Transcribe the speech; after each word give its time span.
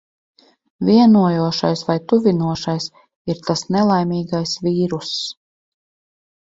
Vienojošais 0.87 1.83
vai 1.89 1.97
tuvinošais 2.09 2.89
ir 3.35 3.45
tas 3.51 3.65
nelaimīgais 3.77 4.59
vīruss. 4.67 5.17